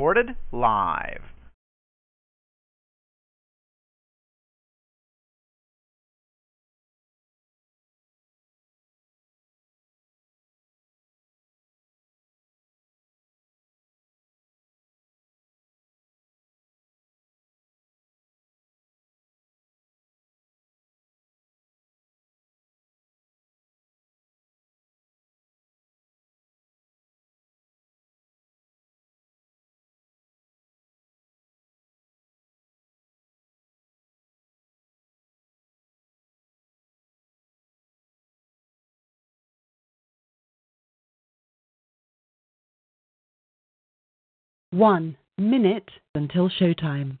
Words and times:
Recorded 0.00 0.34
live. 0.50 1.29
One 44.72 45.16
minute 45.36 45.90
until 46.14 46.48
showtime. 46.48 47.18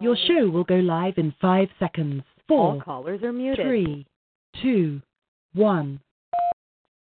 Your 0.00 0.16
show 0.26 0.48
will 0.48 0.64
go 0.64 0.76
live 0.76 1.14
in 1.16 1.34
five 1.40 1.68
seconds. 1.78 2.22
Four, 2.46 2.74
All 2.74 2.80
callers 2.80 3.22
are 3.22 3.32
muted. 3.32 3.66
three, 3.66 4.06
two, 4.62 5.02
one. 5.54 6.00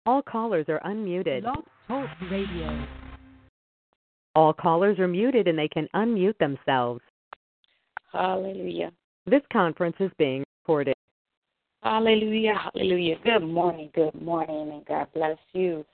All 0.07 0.23
callers 0.23 0.67
are 0.69 0.81
unmuted. 0.85 1.43
Blog 1.43 1.65
Talk 1.87 2.09
Radio. 2.31 2.87
All 4.35 4.53
callers 4.53 4.99
are 4.99 5.09
muted 5.09 5.47
and 5.47 5.59
they 5.59 5.69
can 5.69 5.89
unmute 5.95 6.39
themselves. 6.39 7.03
Hallelujah. 8.13 8.93
This 9.27 9.43
conference 9.53 9.97
is 10.01 10.11
being 10.19 10.43
recorded. 10.63 10.95
Hallelujah. 11.83 12.55
Hallelujah. 12.75 13.17
Good 13.25 13.47
morning. 13.47 13.91
Good 13.95 14.21
morning. 14.21 14.71
And 14.73 14.85
God 14.87 15.07
bless 15.15 15.39
you. 15.53 15.85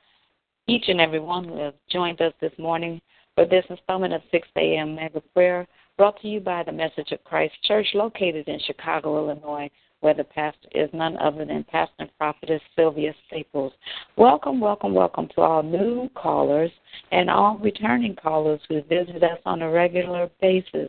Each 0.69 0.84
and 0.88 1.00
every 1.00 1.20
one 1.20 1.44
who 1.44 1.58
has 1.58 1.75
joined 1.91 2.20
us 2.20 2.32
this 2.41 2.53
morning 2.58 3.00
for 3.37 3.45
this 3.45 3.65
installment 3.69 4.15
of 4.15 4.23
6 4.33 4.49
a.m. 4.57 4.97
Mega 4.97 5.21
Prayer 5.35 5.69
brought 5.99 6.21
to 6.23 6.29
you 6.29 6.41
by 6.41 6.63
the 6.63 6.73
Message 6.73 7.13
of 7.13 7.23
Christ 7.23 7.53
Church 7.65 7.87
located 7.93 8.49
in 8.49 8.59
Chicago, 8.67 9.19
Illinois, 9.19 9.71
where 10.01 10.15
the 10.15 10.25
pastor 10.25 10.69
is 10.75 10.89
none 10.95 11.19
other 11.19 11.45
than 11.45 11.63
Pastor 11.65 11.95
and 11.99 12.11
Prophetess 12.19 12.63
Sylvia 12.75 13.15
Staples. 13.27 13.75
Welcome, 14.17 14.59
welcome, 14.59 14.95
welcome 14.95 15.29
to 15.35 15.43
all 15.43 15.63
new 15.63 16.09
callers 16.15 16.71
and 17.13 17.29
all 17.29 17.59
returning 17.59 18.17
callers 18.17 18.61
who 18.71 18.83
visit 18.83 19.23
us 19.23 19.39
on 19.45 19.61
a 19.61 19.71
regular 19.71 20.31
basis. 20.41 20.89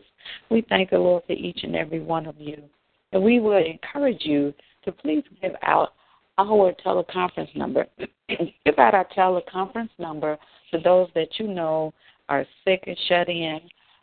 We 0.50 0.64
thank 0.70 0.90
the 0.90 0.98
Lord 0.98 1.24
for 1.26 1.34
each 1.34 1.60
and 1.64 1.76
every 1.76 2.00
one 2.00 2.26
of 2.26 2.36
you. 2.38 2.62
And 3.12 3.22
we 3.22 3.40
would 3.40 3.66
encourage 3.66 4.22
you 4.22 4.54
to 4.86 4.92
please 4.92 5.24
give 5.42 5.54
out 5.62 5.92
our 6.38 6.72
teleconference 6.84 7.54
number. 7.54 7.86
give 8.28 8.78
out 8.78 8.94
our 8.94 9.06
teleconference 9.16 9.90
number 9.98 10.38
to 10.70 10.78
those 10.78 11.08
that 11.14 11.28
you 11.38 11.48
know 11.48 11.92
are 12.28 12.44
sick 12.64 12.84
and 12.86 12.96
shut 13.08 13.28
in, 13.28 13.60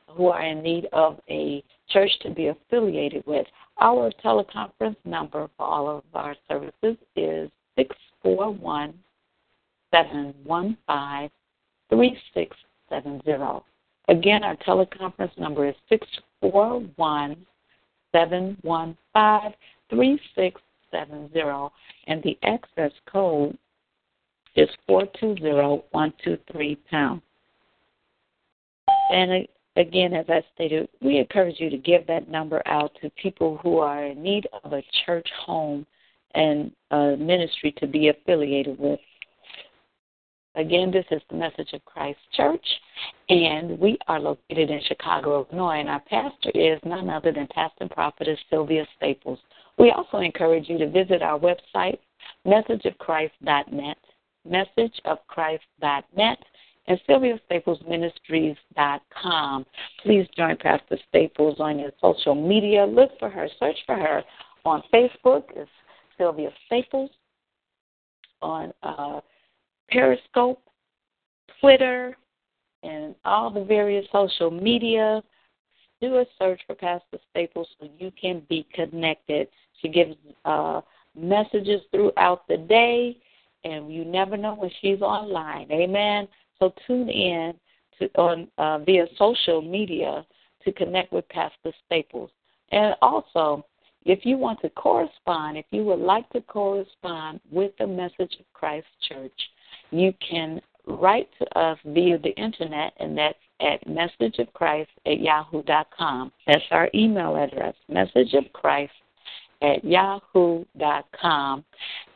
who 0.09 0.27
are 0.27 0.43
in 0.43 0.61
need 0.61 0.87
of 0.93 1.19
a 1.29 1.63
church 1.89 2.11
to 2.21 2.29
be 2.29 2.47
affiliated 2.47 3.23
with. 3.25 3.45
Our 3.81 4.11
teleconference 4.23 4.95
number 5.03 5.49
for 5.57 5.65
all 5.65 5.89
of 5.97 6.03
our 6.13 6.35
services 6.47 6.97
is 7.15 7.49
641 7.75 8.93
715 9.91 11.29
3670. 11.89 13.65
Again, 14.07 14.43
our 14.43 14.55
teleconference 14.57 15.37
number 15.37 15.67
is 15.67 15.75
641 15.89 17.45
715 18.11 19.53
3670, 19.89 21.69
and 22.07 22.23
the 22.23 22.37
access 22.43 22.91
code 23.11 23.57
is 24.55 24.69
420123 24.87 26.75
pound. 26.89 27.21
And 29.11 29.47
again, 29.75 30.13
as 30.13 30.25
I 30.29 30.43
stated, 30.53 30.87
we 31.01 31.17
encourage 31.17 31.59
you 31.59 31.69
to 31.69 31.77
give 31.77 32.07
that 32.07 32.29
number 32.29 32.61
out 32.65 32.91
to 33.01 33.09
people 33.21 33.57
who 33.61 33.79
are 33.79 34.05
in 34.05 34.21
need 34.21 34.47
of 34.63 34.73
a 34.73 34.83
church 35.05 35.27
home 35.45 35.85
and 36.33 36.71
a 36.91 37.15
ministry 37.17 37.73
to 37.77 37.87
be 37.87 38.09
affiliated 38.09 38.77
with. 38.79 38.99
Again, 40.55 40.89
this 40.89 41.05
is 41.11 41.21
the 41.29 41.35
Message 41.35 41.73
of 41.73 41.83
Christ 41.83 42.19
Church, 42.33 42.65
and 43.27 43.77
we 43.77 43.97
are 44.07 44.21
located 44.21 44.69
in 44.69 44.79
Chicago, 44.87 45.45
Illinois, 45.51 45.79
and 45.79 45.89
our 45.89 45.99
pastor 46.01 46.51
is 46.53 46.79
none 46.85 47.09
other 47.09 47.33
than 47.33 47.47
Pastor 47.47 47.81
and 47.81 47.91
Prophetess 47.91 48.39
Sylvia 48.49 48.87
Staples. 48.95 49.39
We 49.77 49.91
also 49.91 50.19
encourage 50.19 50.69
you 50.69 50.77
to 50.77 50.89
visit 50.89 51.21
our 51.21 51.37
website, 51.37 51.99
messageofchrist.net, 52.47 53.97
messageofchrist.net, 54.49 56.37
and 56.87 56.99
SylviaStaplesMinistries.com. 57.09 59.65
Please 60.03 60.27
join 60.37 60.55
Pastor 60.57 60.99
Staples 61.09 61.59
on 61.59 61.79
your 61.79 61.89
social 61.99 62.35
media. 62.35 62.85
Look 62.85 63.09
for 63.19 63.29
her, 63.29 63.49
search 63.59 63.77
for 63.85 63.95
her 63.95 64.23
on 64.65 64.83
Facebook. 64.93 65.43
It's 65.55 65.69
Sylvia 66.17 66.51
Staples. 66.67 67.09
On 68.41 68.73
uh, 68.83 69.21
Periscope, 69.89 70.61
Twitter, 71.59 72.15
and 72.83 73.15
all 73.25 73.49
the 73.49 73.63
various 73.63 74.05
social 74.11 74.51
media. 74.51 75.23
Do 76.01 76.17
a 76.17 76.25
search 76.37 76.59
for 76.67 76.75
Pastor 76.75 77.17
Staples 77.31 77.69
so 77.79 77.87
you 77.97 78.11
can 78.19 78.43
be 78.49 78.67
connected. 78.73 79.47
She 79.81 79.87
gives 79.87 80.15
uh, 80.43 80.81
messages 81.17 81.81
throughout 81.91 82.47
the 82.47 82.57
day, 82.57 83.17
and 83.63 83.91
you 83.91 84.05
never 84.05 84.37
know 84.37 84.55
when 84.55 84.69
she's 84.81 85.01
online. 85.01 85.71
Amen. 85.71 86.27
So 86.59 86.73
tune 86.87 87.09
in 87.09 87.53
to 87.99 88.09
on 88.15 88.47
uh, 88.57 88.79
via 88.79 89.05
social 89.17 89.61
media 89.61 90.25
to 90.63 90.71
connect 90.71 91.13
with 91.13 91.27
Pastor 91.29 91.71
Staples. 91.85 92.29
And 92.71 92.95
also, 93.01 93.65
if 94.05 94.25
you 94.25 94.37
want 94.37 94.59
to 94.61 94.69
correspond, 94.69 95.57
if 95.57 95.65
you 95.71 95.83
would 95.85 95.99
like 95.99 96.29
to 96.31 96.41
correspond 96.41 97.39
with 97.51 97.71
the 97.79 97.87
Message 97.87 98.35
of 98.39 98.45
Christ 98.53 98.87
Church, 99.07 99.39
you 99.91 100.13
can 100.27 100.61
write 100.87 101.29
to 101.39 101.57
us 101.57 101.77
via 101.85 102.17
the 102.19 102.35
internet, 102.35 102.93
and 102.99 103.17
that's 103.17 103.37
at 103.61 103.85
messageofchrist 103.87 104.87
at 105.05 105.19
yahoo.com. 105.19 106.31
That's 106.45 106.63
our 106.71 106.89
email 106.93 107.35
address, 107.35 107.75
messageofchrist 107.89 108.89
at 109.61 109.83
yahoo.com. 109.83 111.65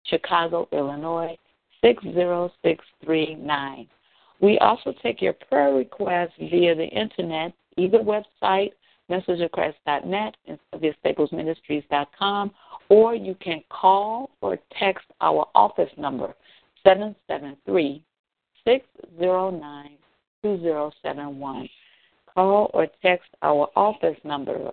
Chicago, 0.04 0.68
Illinois 0.72 1.36
60639. 1.82 3.86
We 4.40 4.56
also 4.58 4.94
take 5.02 5.20
your 5.20 5.32
prayer 5.32 5.74
requests 5.74 6.34
via 6.38 6.72
the 6.74 6.86
internet, 6.86 7.52
either 7.76 7.98
website, 7.98 8.72
messageofchrist.net 9.10 10.36
and 10.46 10.58
SylviaStaplesMinistries.com, 10.74 12.50
or 12.88 13.14
you 13.14 13.34
can 13.36 13.62
call 13.70 14.30
or 14.40 14.58
text 14.78 15.06
our 15.20 15.46
office 15.54 15.90
number, 15.96 16.34
773 16.84 18.02
609 18.64 19.90
2071. 20.42 21.68
Call 22.34 22.70
or 22.74 22.86
text 23.02 23.28
our 23.42 23.68
office 23.74 24.16
number, 24.24 24.70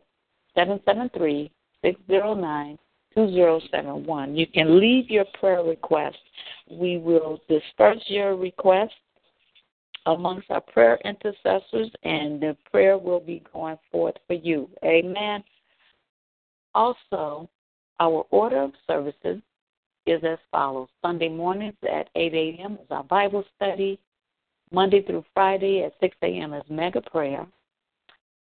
773 0.55 1.51
609 1.81 2.77
2071. 3.15 4.35
You 4.35 4.47
can 4.47 4.79
leave 4.79 5.09
your 5.09 5.25
prayer 5.39 5.63
request. 5.63 6.17
We 6.69 6.97
will 6.97 7.39
disperse 7.47 8.03
your 8.07 8.35
request 8.35 8.93
amongst 10.05 10.51
our 10.51 10.61
prayer 10.61 10.99
intercessors, 11.03 11.91
and 12.03 12.41
the 12.41 12.55
prayer 12.71 12.97
will 12.97 13.19
be 13.19 13.43
going 13.53 13.77
forth 13.91 14.15
for 14.27 14.33
you. 14.33 14.69
Amen. 14.83 15.43
Also, 16.73 17.49
our 17.99 18.25
order 18.29 18.61
of 18.61 18.73
services 18.87 19.41
is 20.05 20.23
as 20.23 20.37
follows 20.51 20.89
Sunday 21.01 21.29
mornings 21.29 21.75
at 21.83 22.09
8 22.15 22.33
a.m. 22.33 22.73
is 22.73 22.87
our 22.91 23.03
Bible 23.03 23.43
study. 23.55 23.99
Monday 24.71 25.01
through 25.01 25.23
Friday 25.33 25.83
at 25.83 25.93
6 25.99 26.15
a.m. 26.21 26.53
is 26.53 26.63
mega 26.69 27.01
prayer. 27.01 27.45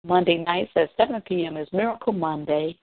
Monday 0.05 0.45
nights 0.45 0.73
at 0.77 0.91
7 0.97 1.23
p.m. 1.23 1.57
is 1.57 1.69
Miracle 1.73 2.13
Monday. 2.13 2.79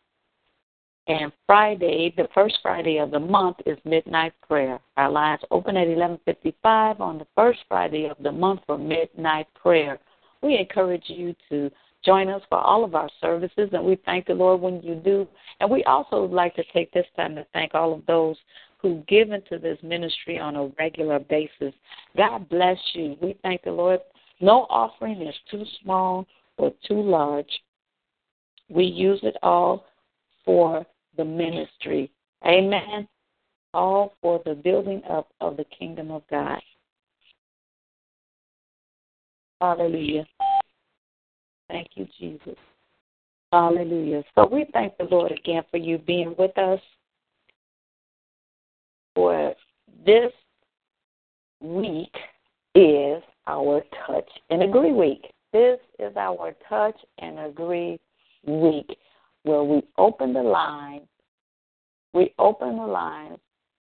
And 1.08 1.32
Friday, 1.48 2.14
the 2.16 2.28
first 2.34 2.60
Friday 2.62 2.98
of 2.98 3.12
the 3.12 3.20
month, 3.20 3.58
is 3.66 3.78
midnight 3.86 4.34
prayer. 4.48 4.80
Our 4.98 5.10
lines 5.10 5.42
open 5.50 5.76
at 5.76 5.88
11:55 5.88 7.02
on 7.02 7.18
the 7.18 7.28
first 7.36 7.60
Friday 7.68 8.06
of 8.06 8.18
the 8.20 8.32
month 8.32 8.62
for 8.66 8.78
midnight 8.78 9.48
prayer. 9.56 10.00
We 10.42 10.58
encourage 10.58 11.10
you 11.10 11.36
to 11.50 11.72
join 12.04 12.30
us 12.30 12.42
for 12.50 12.60
all 12.60 12.84
of 12.84 12.96
our 12.96 13.10
services, 13.20 13.70
and 13.74 13.84
we 13.84 13.96
thank 14.06 14.26
the 14.26 14.34
Lord 14.34 14.62
when 14.62 14.82
you 14.82 14.96
do. 14.96 15.28
And 15.60 15.70
we 15.70 15.84
also 15.86 16.22
would 16.22 16.32
like 16.32 16.56
to 16.56 16.64
take 16.74 16.92
this 16.92 17.06
time 17.16 17.36
to 17.36 17.46
thank 17.54 17.76
all 17.76 17.94
of 17.94 18.06
those 18.06 18.38
who 18.78 19.04
give 19.08 19.32
into 19.32 19.60
this 19.60 19.78
ministry 19.84 20.40
on 20.40 20.56
a 20.56 20.68
regular 20.80 21.20
basis. 21.20 21.74
God 22.18 22.50
bless 22.50 22.80
you. 22.94 23.18
We 23.22 23.34
thank 23.44 23.64
the 23.64 23.72
Lord. 23.72 24.02
No 24.40 24.66
offering 24.70 25.22
is 25.22 25.36
too 25.50 25.64
small 25.84 26.26
or 26.58 26.72
too 26.88 27.02
large. 27.02 27.62
We 28.70 28.86
use 28.86 29.20
it 29.24 29.38
all 29.44 29.86
for 30.44 30.86
the 31.18 31.26
ministry. 31.26 32.12
Amen. 32.46 33.08
All 33.74 34.16
for 34.22 34.42
the 34.46 34.56
building 34.56 35.02
up 35.10 35.30
of 35.40 35.58
the 35.58 35.66
kingdom 35.66 36.12
of 36.12 36.24
God. 36.30 36.60
Hallelujah. 39.62 40.26
Thank 41.70 41.90
you, 41.96 42.08
Jesus. 42.20 42.58
Hallelujah. 43.52 44.24
So 44.36 44.48
we 44.48 44.66
thank 44.74 44.98
the 44.98 45.04
Lord 45.06 45.32
again 45.32 45.64
for 45.70 45.78
you 45.78 45.98
being 45.98 46.36
with 46.38 46.58
us 46.58 46.80
for 49.14 49.54
this 50.06 50.32
week 51.60 52.14
is 52.76 53.22
our 53.48 53.84
touch 54.08 54.30
and 54.50 54.64
agree 54.64 54.94
week. 54.94 55.26
This 55.54 55.80
is 56.00 56.16
our 56.16 56.56
touch 56.68 56.98
and 57.20 57.40
agree 57.40 58.00
week 58.46 58.98
where 59.44 59.64
we 59.64 59.84
open 59.98 60.34
the 60.34 60.44
line, 60.44 61.02
we 62.14 62.34
open 62.38 62.78
the 62.78 62.86
line 62.86 63.38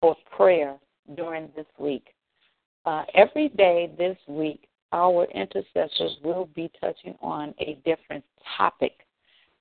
for 0.01 0.15
prayer 0.35 0.77
during 1.15 1.49
this 1.55 1.65
week. 1.77 2.07
Uh, 2.85 3.03
every 3.13 3.49
day 3.49 3.91
this 3.97 4.17
week, 4.27 4.67
our 4.91 5.25
intercessors 5.31 6.17
will 6.23 6.49
be 6.55 6.69
touching 6.79 7.15
on 7.21 7.53
a 7.59 7.79
different 7.85 8.23
topic. 8.57 8.93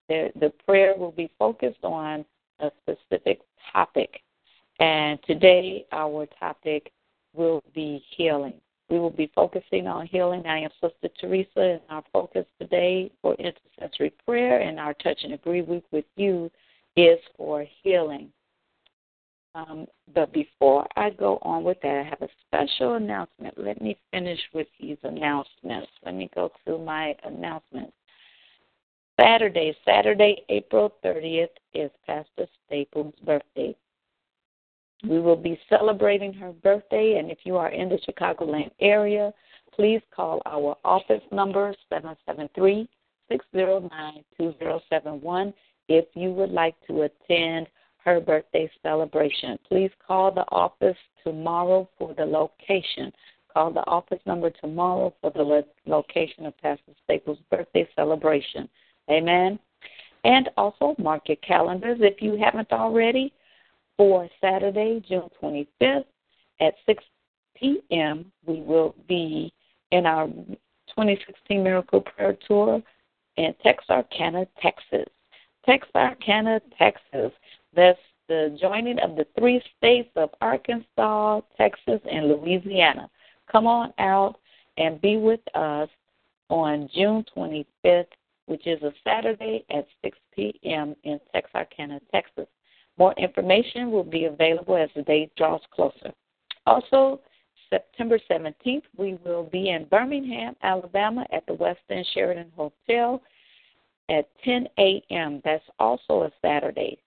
The, 0.09 0.31
the 0.39 0.53
prayer 0.67 0.95
will 0.97 1.13
be 1.13 1.31
focused 1.39 1.83
on 1.83 2.25
a 2.61 2.71
specific 2.83 3.41
topic. 3.73 4.21
And 4.81 5.19
today, 5.27 5.87
our 5.93 6.27
topic 6.39 6.93
will 7.35 7.63
be 7.75 8.03
healing. 8.17 8.55
We 8.91 8.99
will 8.99 9.11
be 9.11 9.31
focusing 9.35 9.87
on 9.87 10.07
healing. 10.07 10.47
I 10.47 10.61
am 10.61 10.71
Sister 10.81 11.09
Teresa, 11.21 11.61
and 11.61 11.81
our 11.89 12.05
focus 12.13 12.45
today 12.61 13.11
for 13.23 13.35
intercessory 13.35 14.13
prayer 14.27 14.61
and 14.61 14.79
our 14.79 14.95
touch 14.95 15.21
and 15.25 15.33
agree 15.33 15.63
week 15.63 15.85
with 15.91 16.05
you 16.17 16.51
is 16.97 17.19
for 17.37 17.65
healing. 17.83 18.31
Um, 19.55 19.87
but 20.15 20.33
before 20.33 20.87
I 20.97 21.11
go 21.11 21.39
on 21.43 21.63
with 21.63 21.79
that, 21.83 21.99
I 21.99 22.03
have 22.03 22.23
a 22.23 22.29
special 22.47 22.95
announcement. 22.95 23.55
Let 23.59 23.83
me 23.83 23.99
finish 24.11 24.41
with 24.55 24.67
these 24.81 24.97
announcements. 25.03 25.91
Let 26.05 26.15
me 26.15 26.31
go 26.35 26.51
to 26.67 26.79
my 26.79 27.15
announcements. 27.25 27.93
Saturday, 29.21 29.77
Saturday, 29.85 30.43
April 30.49 30.95
30th, 31.05 31.49
is 31.75 31.91
Pastor 32.07 32.47
Staples' 32.67 33.15
birthday. 33.25 33.77
We 35.09 35.21
will 35.21 35.37
be 35.37 35.59
celebrating 35.69 36.33
her 36.35 36.53
birthday, 36.53 37.17
and 37.19 37.31
if 37.31 37.39
you 37.45 37.57
are 37.57 37.71
in 37.71 37.89
the 37.89 37.99
Chicagoland 38.09 38.71
area, 38.81 39.33
please 39.75 40.01
call 40.15 40.41
our 40.47 40.77
office 40.85 41.23
number 41.33 41.75
773 41.89 42.89
609 43.29 44.25
2071 44.39 45.55
if 45.89 46.05
you 46.15 46.31
would 46.31 46.51
like 46.51 46.77
to 46.87 47.03
attend 47.03 47.67
her 48.05 48.21
birthday 48.21 48.71
celebration. 48.83 49.59
Please 49.69 49.91
call 50.07 50.31
the 50.31 50.45
office 50.51 50.97
tomorrow 51.25 51.89
for 51.99 52.15
the 52.15 52.25
location. 52.25 53.13
Call 53.53 53.73
the 53.73 53.87
office 53.87 54.21
number 54.27 54.51
tomorrow 54.51 55.13
for 55.21 55.31
the 55.31 55.65
location 55.87 56.47
of 56.47 56.57
Pastor 56.59 56.93
Staples' 57.05 57.39
birthday 57.51 57.89
celebration. 57.95 58.69
Amen. 59.11 59.59
And 60.25 60.49
also 60.57 60.95
mark 60.99 61.29
your 61.29 61.37
calendars 61.37 61.99
if 62.01 62.23
you 62.23 62.37
haven't 62.37 62.73
already 62.73 63.33
for 64.03 64.29
Saturday, 64.41 65.01
June 65.09 65.29
25th 65.41 66.05
at 66.61 66.75
6 66.87 67.05
p.m. 67.55 68.33
We 68.45 68.61
will 68.61 68.97
be 69.07 69.55
in 69.93 70.07
our 70.07 70.27
2016 70.27 71.63
Miracle 71.63 72.01
Prayer 72.01 72.37
Tour 72.49 72.83
in 73.37 73.55
Texarkana, 73.63 74.45
Texas. 74.61 75.07
Texarkana, 75.65 76.61
Texas. 76.77 77.31
That's 77.77 77.99
the 78.27 78.59
joining 78.61 78.99
of 78.99 79.15
the 79.15 79.25
three 79.39 79.63
states 79.79 80.11
of 80.17 80.31
Arkansas, 80.41 81.43
Texas, 81.57 82.01
and 82.11 82.27
Louisiana. 82.27 83.09
Come 83.53 83.69
on 83.69 83.95
out 84.01 84.35
and 84.79 85.01
be 85.01 85.17
with 85.17 85.39
us 85.55 85.89
on 86.49 86.91
June 86.93 87.25
25th, 87.37 88.07
which 88.47 88.67
is 88.67 88.83
a 88.83 88.93
Saturday 89.05 89.65
at 89.71 89.87
6 90.03 90.19
p.m. 90.35 90.97
in 91.05 91.21
Texarkana, 91.33 92.01
Texas. 92.11 92.49
More 92.99 93.15
information 93.15 93.91
will 93.91 94.05
be 94.05 94.27
available 94.27 94.77
as 94.77 94.91
the 94.95 95.03
date 95.03 95.35
draws 95.37 95.63
closer. 95.75 96.13
Also, 96.67 97.21
September 97.71 98.19
17th, 98.31 98.83
we 98.97 99.19
will 99.25 99.45
be 99.45 99.71
in 99.71 99.87
Birmingham, 99.87 100.55
Alabama 100.63 101.27
at 101.33 101.47
the 101.47 101.55
West 101.55 101.81
End 101.89 102.07
Sheraton 102.13 102.53
Hotel 102.55 103.23
at 104.11 104.29
10 104.45 104.69
a.m. 104.79 105.41
That's 105.45 105.65
also 105.79 106.25
a 106.25 106.31
Saturday. 106.43 106.99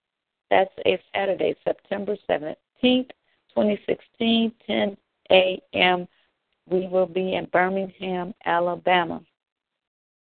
That's 0.50 0.74
a 0.86 1.00
Saturday, 1.13 1.56
September 1.63 2.18
17th, 2.30 2.56
2016, 2.82 4.51
10 4.65 4.98
a.m. 5.32 6.08
We 6.68 6.88
will 6.88 7.06
be 7.06 7.36
in 7.36 7.46
Birmingham, 7.46 8.34
Alabama. 8.46 9.22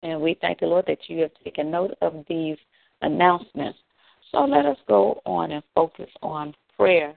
And 0.01 0.20
we 0.20 0.38
thank 0.41 0.60
the 0.60 0.65
Lord 0.65 0.86
that 0.88 1.08
you 1.08 1.22
have 1.22 1.32
taken 1.43 1.72
note 1.72 1.96
of 2.01 2.25
these 2.27 2.58
announcements. 3.01 3.79
So 4.34 4.46
let 4.46 4.66
us 4.66 4.78
go 4.88 5.22
on 5.25 5.52
and 5.52 5.63
focus 5.75 6.10
on 6.24 6.56
prayer. 6.75 7.13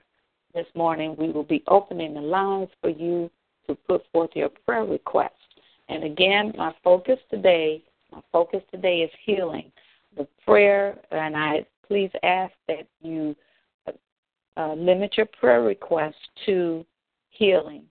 This 0.54 0.66
morning 0.74 1.16
we 1.18 1.30
will 1.30 1.44
be 1.44 1.62
opening 1.66 2.12
the 2.12 2.20
lines 2.20 2.68
for 2.82 2.90
you 2.90 3.30
to 3.66 3.74
put 3.74 4.02
forth 4.12 4.30
your 4.34 4.50
prayer 4.66 4.84
requests. 4.84 5.32
And 5.88 6.04
again, 6.04 6.52
my 6.58 6.74
focus 6.84 7.18
today, 7.30 7.82
my 8.12 8.20
focus 8.32 8.62
today 8.70 8.98
is 8.98 9.10
healing. 9.24 9.72
The 10.16 10.28
prayer, 10.44 10.98
and 11.10 11.34
I 11.36 11.64
please 11.88 12.10
ask 12.22 12.52
that 12.68 12.86
you 13.00 13.34
uh, 14.56 14.74
limit 14.74 15.16
your 15.16 15.26
prayer 15.40 15.62
requests 15.62 16.14
to 16.44 16.84
healing, 17.30 17.84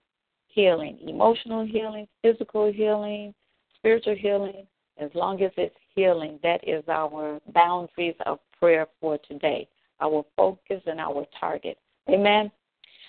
healing, 0.46 0.98
emotional 1.06 1.66
healing, 1.66 2.06
physical 2.22 2.72
healing, 2.72 3.34
spiritual 3.76 4.16
healing. 4.16 4.66
As 4.98 5.10
long 5.14 5.42
as 5.42 5.52
it's 5.56 5.76
healing, 5.94 6.38
that 6.42 6.66
is 6.66 6.82
our 6.88 7.38
boundaries 7.52 8.14
of 8.24 8.38
prayer 8.58 8.86
for 9.00 9.18
today, 9.18 9.68
our 10.00 10.24
focus 10.36 10.82
and 10.86 11.00
our 11.00 11.26
target. 11.38 11.78
Amen. 12.08 12.50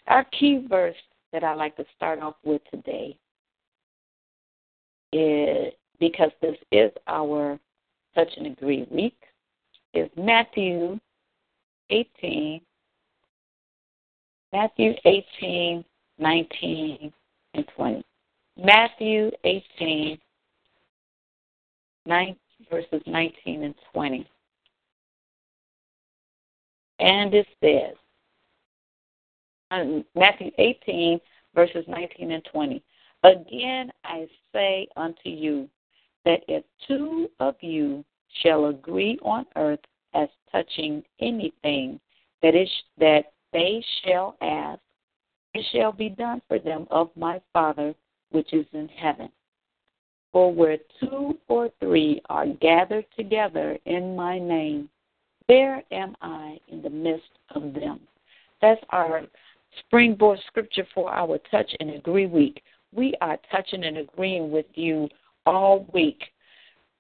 Our 0.08 0.25
key 0.25 0.65
verse 0.70 0.96
that 1.32 1.44
I 1.44 1.53
like 1.53 1.75
to 1.77 1.86
start 1.96 2.20
off 2.20 2.36
with 2.44 2.62
today 2.72 3.17
is 5.13 5.74
because 6.00 6.32
this 6.41 6.58
is 6.72 6.91
our 7.08 7.60
touch 8.15 8.29
and 8.38 8.48
agree 8.48 8.86
week 8.91 9.17
is 9.94 10.10
Matthew 10.17 11.00
18 11.89 12.62
Matthew 14.53 14.94
18 15.06 15.84
19 16.20 17.13
and 17.53 17.65
20. 17.75 18.03
Matthew 18.58 19.32
18 19.44 20.17
9 22.08 22.36
verses 22.72 23.02
19 23.06 23.64
and 23.64 23.76
20. 23.94 24.28
And 27.00 27.34
it 27.34 27.48
says, 27.62 27.96
uh, 29.70 30.02
Matthew 30.16 30.52
18, 30.58 31.20
verses 31.54 31.86
19 31.88 32.32
and 32.32 32.48
20. 32.52 32.82
Again 33.24 33.92
I 34.04 34.28
say 34.54 34.88
unto 34.96 35.30
you 35.30 35.70
that 36.26 36.42
if 36.48 36.64
two 36.88 37.30
of 37.40 37.56
you 37.62 38.04
shall 38.42 38.68
agree 38.68 39.20
on 39.22 39.46
earth 39.56 39.80
as 40.14 40.30
touching 40.52 41.04
anything 41.20 42.00
that 42.42 42.56
is 42.56 42.70
that 43.00 43.34
they 43.54 43.84
shall 44.04 44.36
ask, 44.42 44.80
it 45.54 45.66
shall 45.72 45.92
be 45.92 46.10
done 46.10 46.42
for 46.48 46.60
them 46.60 46.88
of 46.92 47.10
my 47.16 47.42
Father 47.54 47.94
which 48.32 48.54
is 48.54 48.66
in 48.74 48.88
heaven. 48.90 49.30
For 50.32 50.54
where 50.54 50.78
two 51.00 51.38
or 51.48 51.70
three 51.80 52.22
are 52.30 52.48
gathered 52.48 53.06
together 53.16 53.78
in 53.86 54.16
my 54.16 54.38
name, 54.38 54.90
there 55.48 55.84
am 55.92 56.16
I 56.22 56.60
in 56.68 56.82
the 56.82 56.90
midst 56.90 57.30
of 57.56 57.74
them. 57.74 58.02
That's 58.62 58.82
our 58.90 59.24
springboard 59.80 60.40
scripture 60.48 60.86
for 60.94 61.12
our 61.12 61.40
Touch 61.50 61.72
and 61.80 61.92
Agree 61.92 62.26
week. 62.26 62.62
We 62.94 63.14
are 63.22 63.38
touching 63.52 63.84
and 63.84 63.98
agreeing 63.98 64.52
with 64.52 64.66
you 64.74 65.10
all 65.46 65.88
week. 65.94 66.22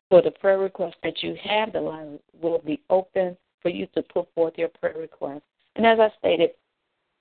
For 0.09 0.21
the 0.21 0.31
prayer 0.31 0.59
request 0.59 0.95
that 1.03 1.21
you 1.21 1.35
have, 1.43 1.73
the 1.73 1.81
line 1.81 2.19
will 2.41 2.59
be 2.59 2.81
open 2.89 3.35
for 3.61 3.69
you 3.69 3.87
to 3.95 4.01
put 4.01 4.33
forth 4.33 4.53
your 4.57 4.69
prayer 4.69 4.95
request. 4.97 5.43
And 5.75 5.85
as 5.85 5.99
I 5.99 6.09
stated, 6.17 6.51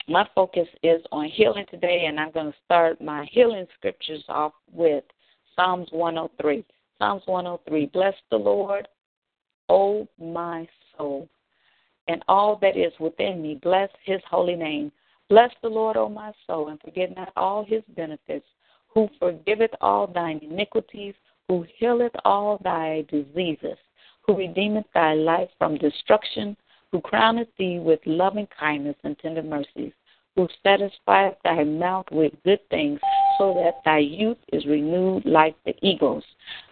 my 0.09 0.27
focus 0.35 0.69
is 0.85 1.03
on 1.11 1.25
healing 1.25 1.67
today, 1.69 2.05
and 2.07 2.21
I'm 2.21 2.31
going 2.31 2.53
to 2.53 2.59
start 2.65 3.01
my 3.01 3.29
healing 3.33 3.67
scriptures 3.77 4.23
off 4.29 4.53
with 4.73 5.03
Psalms 5.57 5.89
103. 5.91 6.65
Psalms 6.99 7.23
103 7.27 7.87
Bless 7.87 8.15
the 8.31 8.37
Lord, 8.37 8.87
O 9.69 10.07
my 10.21 10.69
soul, 10.97 11.29
and 12.09 12.23
all 12.29 12.57
that 12.61 12.77
is 12.77 12.93
within 13.01 13.43
me. 13.43 13.59
Bless 13.63 13.91
his 14.05 14.21
holy 14.31 14.55
name. 14.55 14.93
Bless 15.29 15.51
the 15.63 15.69
Lord, 15.69 15.97
O 15.97 16.09
my 16.09 16.33
soul, 16.47 16.69
and 16.69 16.81
forget 16.81 17.17
not 17.17 17.33
all 17.37 17.65
his 17.65 17.83
benefits, 17.97 18.47
who 18.89 19.09
forgiveth 19.19 19.73
all 19.81 20.07
thine 20.07 20.41
iniquities, 20.43 21.15
who 21.49 21.67
healeth 21.79 22.15
all 22.25 22.59
thy 22.63 23.05
diseases, 23.11 23.79
who 24.27 24.37
redeemeth 24.37 24.87
thy 24.95 25.15
life 25.15 25.49
from 25.59 25.77
destruction, 25.79 26.57
who 26.93 27.01
crowneth 27.01 27.49
thee 27.59 27.79
with 27.79 28.01
loving 28.07 28.49
kindness 28.59 28.97
and 29.05 29.19
tender 29.19 29.43
mercies, 29.43 29.93
who 30.35 30.49
satisfieth 30.63 31.37
thy 31.45 31.65
mouth 31.65 32.07
with 32.11 32.33
good 32.45 32.61
things, 32.69 33.01
so 33.39 33.55
that 33.55 33.83
thy 33.85 33.99
youth 33.99 34.39
is 34.53 34.67
renewed 34.67 35.25
like 35.25 35.57
the 35.65 35.75
eagles. 35.83 36.25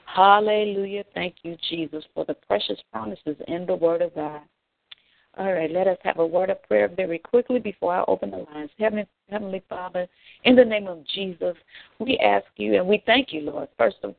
Hallelujah. 0.07 1.05
Thank 1.15 1.37
you, 1.43 1.57
Jesus, 1.69 2.05
for 2.15 2.25
the 2.25 2.35
precious 2.35 2.79
promises 2.93 3.37
in 3.49 3.67
the 3.67 3.75
Word 3.75 4.03
of 4.03 4.15
God. 4.15 4.43
All 5.37 5.53
right, 5.53 5.71
let 5.71 5.89
us 5.89 5.99
have 6.05 6.21
a 6.21 6.27
word 6.27 6.49
of 6.51 6.63
prayer 6.63 6.87
very 6.87 7.19
quickly 7.19 7.59
before 7.59 7.93
I 7.93 8.05
open 8.07 8.31
the 8.31 8.47
lines. 8.53 8.71
Heavenly, 8.79 9.07
Heavenly 9.29 9.65
Father, 9.69 10.07
in 10.45 10.55
the 10.55 10.65
name 10.65 10.87
of 10.87 11.05
Jesus, 11.13 11.57
we 11.99 12.17
ask 12.19 12.47
you 12.57 12.77
and 12.77 12.87
we 12.87 13.03
thank 13.05 13.33
you, 13.33 13.41
Lord. 13.41 13.69
First 13.77 13.97
and, 14.05 14.15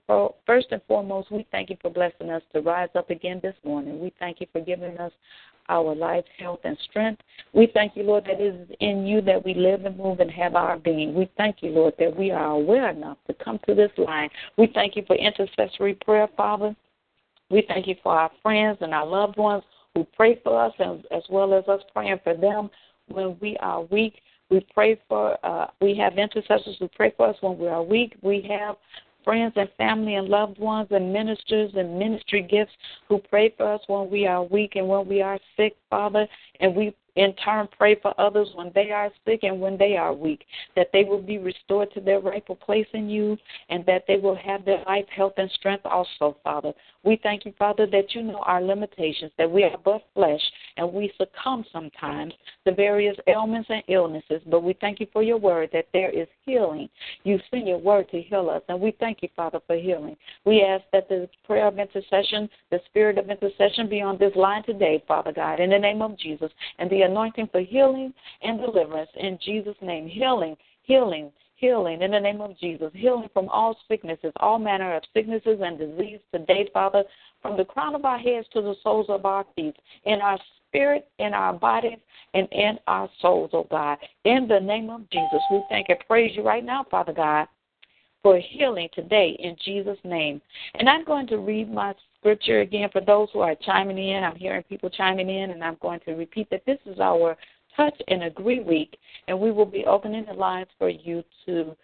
first 0.46 0.68
and 0.72 0.82
foremost, 0.90 1.32
we 1.32 1.48
thank 1.52 1.70
you 1.70 1.78
for 1.82 1.90
blessing 1.90 2.32
us 2.32 2.42
to 2.54 2.60
rise 2.60 2.90
up 2.96 3.12
again 3.12 3.40
this 3.42 3.56
morning. 3.64 4.02
We 4.02 4.12
thank 4.20 4.42
you 4.42 4.48
for 4.52 4.60
giving 4.60 4.98
us 4.98 5.14
our 5.70 5.96
life, 5.96 6.26
health, 6.38 6.60
and 6.64 6.78
strength. 6.90 7.22
We 7.54 7.70
thank 7.74 7.96
you, 7.96 8.04
Lord, 8.04 8.26
that 8.26 8.40
it 8.40 8.56
is 8.56 8.76
in 8.80 9.06
you 9.06 9.22
that 9.22 9.44
we 9.44 9.54
live 9.54 9.86
and 9.86 9.98
move 9.98 10.20
and 10.20 10.32
have 10.32 10.56
our 10.56 10.78
being. 10.78 11.14
We 11.14 11.30
thank 11.38 11.58
you, 11.62 11.70
Lord, 11.70 11.94
that 12.00 12.16
we 12.16 12.32
are 12.32 12.52
aware 12.52 12.90
enough 12.90 13.18
to 13.28 13.34
come 13.34 13.60
to 13.68 13.76
this 13.76 13.92
line. 13.98 14.30
We 14.58 14.72
thank 14.74 14.96
you 14.96 15.04
for 15.08 15.16
intercessory 15.16 15.96
prayer, 15.96 16.28
Father. 16.36 16.76
We 17.50 17.64
thank 17.68 17.88
you 17.88 17.96
for 18.02 18.18
our 18.18 18.32
friends 18.42 18.80
and 18.82 18.94
our 18.94 19.06
loved 19.06 19.38
ones 19.38 19.64
who 19.94 20.06
pray 20.16 20.40
for 20.44 20.62
us, 20.62 20.74
and 20.80 21.06
as 21.12 21.24
well 21.30 21.54
as 21.54 21.68
us 21.68 21.82
praying 21.94 22.20
for 22.24 22.36
them 22.36 22.70
when 23.08 23.38
we 23.40 23.56
are 23.58 23.84
weak. 23.84 24.22
We 24.50 24.66
pray 24.74 25.00
for, 25.08 25.38
uh, 25.44 25.68
we 25.82 25.96
have 25.98 26.18
intercessors 26.18 26.76
who 26.80 26.88
pray 26.90 27.14
for 27.18 27.28
us 27.30 27.36
when 27.42 27.58
we 27.58 27.68
are 27.68 27.82
weak. 27.82 28.16
We 28.22 28.46
have 28.50 28.76
friends 29.26 29.54
and 29.58 29.68
family 29.78 30.16
and 30.16 30.30
loved 30.30 30.58
ones 30.60 30.88
and 30.92 31.12
ministers 31.12 31.72
and 31.76 32.00
ministry 32.00 32.42
gifts 32.42 32.72
who 33.10 33.18
pray 33.30 33.54
for 33.58 33.74
us 33.74 33.82
when 33.88 34.10
we 34.10 34.26
are 34.26 34.44
weak 34.44 34.76
and 34.76 34.88
when 34.88 35.06
we 35.08 35.22
are 35.22 35.40
sick, 35.58 35.76
Father. 35.90 36.26
And 36.62 36.74
we 36.74 36.96
in 37.16 37.34
turn 37.34 37.68
pray 37.78 37.96
for 38.02 38.20
others 38.20 38.50
when 38.56 38.72
they 38.76 38.92
are 38.92 39.10
sick 39.26 39.42
and 39.44 39.60
when 39.60 39.78
they 39.78 39.96
are 39.98 40.14
weak, 40.14 40.46
that 40.76 40.90
they 40.94 41.04
will 41.04 41.22
be 41.22 41.38
restored 41.38 41.92
to 41.94 42.02
their 42.02 42.20
rightful 42.20 42.56
place 42.56 42.88
in 42.94 43.10
you 43.10 43.38
and 43.70 43.86
that 43.86 44.04
they 44.08 44.18
will 44.18 44.36
have 44.36 44.66
their 44.66 44.84
life, 44.86 45.06
health, 45.16 45.34
and 45.38 45.50
strength 45.52 45.86
also, 45.86 46.38
Father. 46.44 46.74
We 47.04 47.20
thank 47.22 47.46
you, 47.46 47.54
Father, 47.58 47.86
that 47.88 48.16
you 48.16 48.24
know 48.24 48.40
our 48.46 48.62
limitations, 48.62 49.32
that 49.38 49.50
we 49.50 49.64
are 49.64 49.78
but 49.84 50.02
flesh 50.14 50.42
and 50.78 50.92
we 50.92 51.14
succumb 51.18 51.64
sometimes 51.72 52.34
to 52.66 52.74
various 52.74 53.16
ailments 53.28 53.70
and 53.70 53.84
illnesses, 53.88 54.42
but 54.48 54.64
we 54.64 54.74
thank 54.82 55.00
you 55.00 55.08
for 55.14 55.22
your 55.22 55.38
word 55.38 55.70
that 55.72 55.88
there 55.94 56.10
is 56.10 56.28
healing. 56.46 56.90
You 57.24 57.40
send 57.52 57.68
your 57.68 57.78
word 57.78 58.10
to 58.10 58.22
heal 58.22 58.50
us, 58.50 58.64
and 58.70 58.82
we 58.82 58.96
thank 59.00 59.22
you, 59.22 59.30
Father, 59.36 59.60
for 59.68 59.76
healing. 59.76 60.18
We 60.46 60.64
ask 60.64 60.84
that 60.94 61.08
the 61.08 61.30
prayer 61.46 61.68
of 61.68 61.78
intercession, 61.78 62.50
the 62.72 62.80
spirit 62.88 63.18
of 63.18 63.30
intercession 63.30 63.88
be 63.88 64.02
on 64.02 64.18
this 64.18 64.36
line 64.36 64.64
today, 64.64 65.04
Father 65.08 65.32
God, 65.32 65.60
in 65.60 65.70
the 65.70 65.80
name 65.80 66.02
of 66.02 66.18
Jesus, 66.18 66.52
and 66.80 66.90
the 66.90 67.04
anointing 67.06 67.50
for 67.52 67.62
healing 67.62 68.14
and 68.42 68.60
deliverance 68.60 69.10
in 69.16 69.40
Jesus' 69.44 69.76
name. 69.82 70.08
Healing, 70.08 70.56
healing, 70.84 71.32
healing 71.56 72.02
in 72.02 72.12
the 72.12 72.20
name 72.20 72.42
of 72.42 72.58
Jesus. 72.60 72.92
Healing 72.94 73.30
from 73.34 73.50
all 73.50 73.78
sicknesses, 73.88 74.34
all 74.38 74.60
manner 74.60 74.96
of 74.96 75.04
sicknesses 75.14 75.60
and 75.64 75.78
disease 75.78 76.20
today, 76.34 76.70
Father, 76.74 77.04
from 77.42 77.58
the 77.58 77.66
crown 77.66 77.96
of 77.96 78.06
our 78.06 78.20
heads 78.20 78.48
to 78.54 78.62
the 78.62 78.76
soles 78.84 79.08
of 79.10 79.26
our 79.26 79.46
feet, 79.56 79.76
in 80.06 80.20
our 80.22 80.40
spirit, 80.68 81.08
in 81.20 81.34
our 81.34 81.54
bodies, 81.54 82.00
and 82.34 82.48
in 82.52 82.78
our 82.88 83.10
souls, 83.22 83.50
oh 83.54 83.68
God. 83.70 83.98
In 84.26 84.48
the 84.48 84.60
name 84.60 84.90
of 84.90 85.10
Jesus, 85.10 85.42
we 85.50 85.64
thank 85.70 85.90
and 85.90 86.00
praise 86.08 86.36
you 86.36 86.44
right 86.44 86.66
now, 86.66 86.86
Father 86.92 87.14
God, 87.14 87.48
for 88.26 88.40
healing 88.40 88.90
today 88.92 89.38
in 89.38 89.56
Jesus' 89.64 90.00
name. 90.04 90.42
And 90.74 90.90
I'm 90.90 91.06
going 91.06 91.28
to 91.28 91.38
read 91.38 91.72
my 91.72 91.94
scripture 92.18 92.62
again 92.62 92.90
for 92.92 93.00
those 93.00 93.30
who 93.32 93.42
are 93.42 93.54
chiming 93.54 94.00
in. 94.00 94.24
I'm 94.24 94.36
hearing 94.36 94.64
people 94.64 94.90
chiming 94.90 95.30
in, 95.30 95.52
and 95.52 95.64
I'm 95.64 95.78
going 95.80 96.00
to 96.08 96.14
repeat 96.14 96.50
that 96.50 96.66
this 96.66 96.80
is 96.88 97.00
our 97.00 97.38
touch 97.78 97.94
and 98.08 98.24
agree 98.24 98.62
week, 98.62 98.98
and 99.28 99.40
we 99.40 99.52
will 99.52 99.68
be 99.68 99.86
opening 99.86 100.26
the 100.26 100.34
lines 100.34 100.70
for 100.80 100.90
you 100.90 101.24
to 101.46 101.76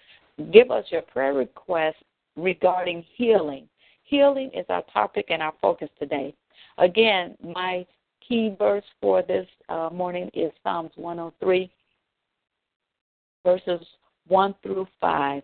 give 0.52 0.72
us 0.72 0.84
your 0.90 1.04
prayer 1.04 1.36
requests 1.36 2.02
regarding 2.36 3.06
healing. 3.16 3.70
Healing 4.02 4.50
is 4.52 4.66
our 4.70 4.84
topic 4.92 5.28
and 5.30 5.44
our 5.44 5.54
focus 5.62 5.90
today. 6.00 6.34
Again, 6.80 7.38
my 7.44 7.86
key 8.28 8.56
verse 8.58 8.84
for 9.00 9.22
this 9.22 9.46
uh, 9.70 9.92
morning 9.94 10.32
is 10.34 10.52
Psalms 10.64 10.90
103, 10.96 11.70
verses 13.46 13.86
1 14.28 14.56
through 14.64 14.88
5. 15.00 15.44